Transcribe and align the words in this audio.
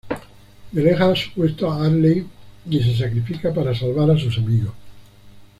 Delega 0.73 1.15
su 1.15 1.31
puesto 1.31 1.71
a 1.71 1.77
Hurley 1.87 2.25
y 2.67 2.79
se 2.81 2.97
sacrifica 2.97 3.53
para 3.53 3.75
salvar 3.75 4.09
a 4.09 4.17
sus 4.17 4.35
amigos. 4.39 4.73